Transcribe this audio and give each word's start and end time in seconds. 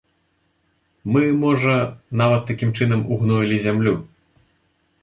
Мы, 1.15 1.21
можа, 1.43 1.75
нават 2.23 2.41
такім 2.53 2.73
чынам 2.81 3.05
ўгноілі 3.13 3.57
зямлю. 3.69 3.95